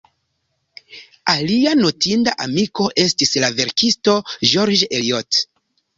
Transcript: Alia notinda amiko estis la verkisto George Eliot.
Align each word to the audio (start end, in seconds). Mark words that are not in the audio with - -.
Alia 1.33 1.73
notinda 1.81 2.35
amiko 2.45 2.89
estis 3.07 3.35
la 3.45 3.53
verkisto 3.61 4.17
George 4.55 4.93
Eliot. 5.01 5.45